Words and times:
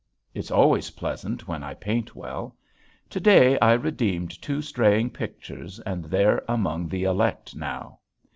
It's 0.33 0.49
always 0.49 0.89
pleasant 0.89 1.47
when 1.47 1.61
I 1.61 1.75
paint 1.75 2.15
well. 2.15 2.57
To 3.11 3.19
day 3.19 3.59
I 3.59 3.73
redeemed 3.73 4.41
two 4.41 4.59
straying 4.63 5.11
pictures 5.11 5.79
and 5.81 6.05
they're 6.05 6.43
among 6.49 6.87
the 6.87 7.03
elect 7.03 7.55
now. 7.55 7.99